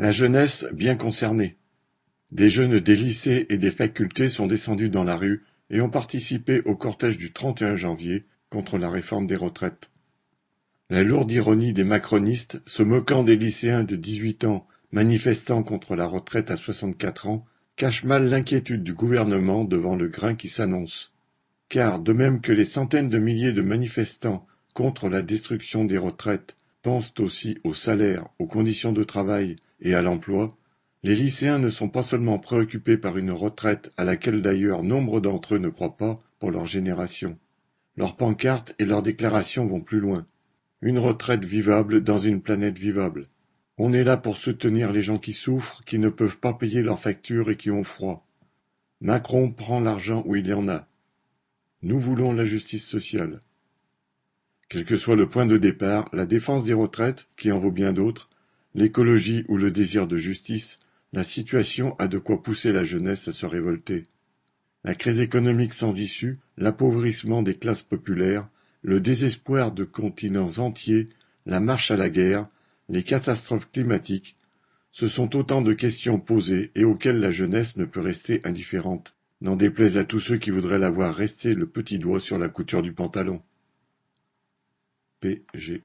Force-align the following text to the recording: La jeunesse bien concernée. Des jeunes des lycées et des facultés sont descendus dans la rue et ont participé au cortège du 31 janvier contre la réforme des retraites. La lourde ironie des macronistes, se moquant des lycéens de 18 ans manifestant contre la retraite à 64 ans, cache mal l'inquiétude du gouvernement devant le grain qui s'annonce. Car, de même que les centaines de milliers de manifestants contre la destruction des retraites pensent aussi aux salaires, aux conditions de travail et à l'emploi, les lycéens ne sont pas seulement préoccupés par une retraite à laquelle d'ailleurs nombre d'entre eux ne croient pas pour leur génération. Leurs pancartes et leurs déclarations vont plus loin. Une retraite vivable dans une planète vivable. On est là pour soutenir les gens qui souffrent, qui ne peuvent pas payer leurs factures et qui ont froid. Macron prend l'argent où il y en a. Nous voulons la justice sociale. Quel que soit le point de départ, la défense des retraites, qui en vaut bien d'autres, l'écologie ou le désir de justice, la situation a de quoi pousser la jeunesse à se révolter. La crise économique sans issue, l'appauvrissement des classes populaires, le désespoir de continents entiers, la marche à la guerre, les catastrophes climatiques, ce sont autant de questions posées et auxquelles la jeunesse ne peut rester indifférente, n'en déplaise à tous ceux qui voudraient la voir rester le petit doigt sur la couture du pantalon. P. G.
La 0.00 0.12
jeunesse 0.12 0.66
bien 0.72 0.96
concernée. 0.96 1.58
Des 2.32 2.48
jeunes 2.48 2.80
des 2.80 2.96
lycées 2.96 3.44
et 3.50 3.58
des 3.58 3.70
facultés 3.70 4.30
sont 4.30 4.46
descendus 4.46 4.88
dans 4.88 5.04
la 5.04 5.14
rue 5.14 5.44
et 5.68 5.82
ont 5.82 5.90
participé 5.90 6.62
au 6.62 6.74
cortège 6.74 7.18
du 7.18 7.32
31 7.32 7.76
janvier 7.76 8.22
contre 8.48 8.78
la 8.78 8.88
réforme 8.88 9.26
des 9.26 9.36
retraites. 9.36 9.90
La 10.88 11.02
lourde 11.02 11.30
ironie 11.30 11.74
des 11.74 11.84
macronistes, 11.84 12.62
se 12.64 12.82
moquant 12.82 13.24
des 13.24 13.36
lycéens 13.36 13.84
de 13.84 13.94
18 13.94 14.44
ans 14.44 14.66
manifestant 14.90 15.62
contre 15.62 15.94
la 15.96 16.06
retraite 16.06 16.50
à 16.50 16.56
64 16.56 17.26
ans, 17.26 17.44
cache 17.76 18.02
mal 18.02 18.26
l'inquiétude 18.26 18.82
du 18.82 18.94
gouvernement 18.94 19.64
devant 19.64 19.96
le 19.96 20.08
grain 20.08 20.34
qui 20.34 20.48
s'annonce. 20.48 21.12
Car, 21.68 21.98
de 21.98 22.14
même 22.14 22.40
que 22.40 22.52
les 22.52 22.64
centaines 22.64 23.10
de 23.10 23.18
milliers 23.18 23.52
de 23.52 23.60
manifestants 23.60 24.46
contre 24.72 25.10
la 25.10 25.20
destruction 25.20 25.84
des 25.84 25.98
retraites 25.98 26.56
pensent 26.82 27.12
aussi 27.18 27.58
aux 27.64 27.74
salaires, 27.74 28.28
aux 28.38 28.46
conditions 28.46 28.92
de 28.92 29.04
travail 29.04 29.56
et 29.80 29.94
à 29.94 30.02
l'emploi, 30.02 30.56
les 31.02 31.14
lycéens 31.14 31.58
ne 31.58 31.70
sont 31.70 31.88
pas 31.88 32.02
seulement 32.02 32.38
préoccupés 32.38 32.98
par 32.98 33.16
une 33.16 33.30
retraite 33.30 33.92
à 33.96 34.04
laquelle 34.04 34.42
d'ailleurs 34.42 34.82
nombre 34.82 35.20
d'entre 35.20 35.54
eux 35.54 35.58
ne 35.58 35.70
croient 35.70 35.96
pas 35.96 36.18
pour 36.38 36.50
leur 36.50 36.66
génération. 36.66 37.38
Leurs 37.96 38.16
pancartes 38.16 38.74
et 38.78 38.84
leurs 38.84 39.02
déclarations 39.02 39.66
vont 39.66 39.80
plus 39.80 40.00
loin. 40.00 40.26
Une 40.82 40.98
retraite 40.98 41.44
vivable 41.44 42.02
dans 42.02 42.18
une 42.18 42.42
planète 42.42 42.78
vivable. 42.78 43.28
On 43.78 43.92
est 43.94 44.04
là 44.04 44.18
pour 44.18 44.36
soutenir 44.36 44.92
les 44.92 45.02
gens 45.02 45.18
qui 45.18 45.32
souffrent, 45.32 45.82
qui 45.84 45.98
ne 45.98 46.10
peuvent 46.10 46.38
pas 46.38 46.52
payer 46.52 46.82
leurs 46.82 47.00
factures 47.00 47.50
et 47.50 47.56
qui 47.56 47.70
ont 47.70 47.84
froid. 47.84 48.26
Macron 49.00 49.50
prend 49.50 49.80
l'argent 49.80 50.22
où 50.26 50.36
il 50.36 50.46
y 50.46 50.52
en 50.52 50.68
a. 50.68 50.86
Nous 51.82 51.98
voulons 51.98 52.34
la 52.34 52.44
justice 52.44 52.84
sociale. 52.84 53.40
Quel 54.70 54.84
que 54.84 54.96
soit 54.96 55.16
le 55.16 55.28
point 55.28 55.46
de 55.46 55.56
départ, 55.56 56.08
la 56.12 56.26
défense 56.26 56.64
des 56.64 56.74
retraites, 56.74 57.26
qui 57.36 57.50
en 57.50 57.58
vaut 57.58 57.72
bien 57.72 57.92
d'autres, 57.92 58.30
l'écologie 58.76 59.44
ou 59.48 59.56
le 59.56 59.72
désir 59.72 60.06
de 60.06 60.16
justice, 60.16 60.78
la 61.12 61.24
situation 61.24 61.96
a 61.98 62.06
de 62.06 62.18
quoi 62.18 62.40
pousser 62.40 62.70
la 62.70 62.84
jeunesse 62.84 63.26
à 63.26 63.32
se 63.32 63.46
révolter. 63.46 64.04
La 64.84 64.94
crise 64.94 65.18
économique 65.18 65.74
sans 65.74 65.98
issue, 65.98 66.38
l'appauvrissement 66.56 67.42
des 67.42 67.56
classes 67.56 67.82
populaires, 67.82 68.48
le 68.82 69.00
désespoir 69.00 69.72
de 69.72 69.82
continents 69.82 70.58
entiers, 70.58 71.08
la 71.46 71.58
marche 71.58 71.90
à 71.90 71.96
la 71.96 72.08
guerre, 72.08 72.46
les 72.88 73.02
catastrophes 73.02 73.68
climatiques, 73.72 74.36
ce 74.92 75.08
sont 75.08 75.34
autant 75.34 75.62
de 75.62 75.72
questions 75.72 76.20
posées 76.20 76.70
et 76.76 76.84
auxquelles 76.84 77.18
la 77.18 77.32
jeunesse 77.32 77.76
ne 77.76 77.86
peut 77.86 78.00
rester 78.00 78.40
indifférente, 78.44 79.16
n'en 79.40 79.56
déplaise 79.56 79.96
à 79.96 80.04
tous 80.04 80.20
ceux 80.20 80.36
qui 80.36 80.52
voudraient 80.52 80.78
la 80.78 80.90
voir 80.90 81.12
rester 81.12 81.54
le 81.54 81.66
petit 81.66 81.98
doigt 81.98 82.20
sur 82.20 82.38
la 82.38 82.48
couture 82.48 82.82
du 82.82 82.92
pantalon. 82.92 83.42
P. 85.20 85.40
G. 85.56 85.78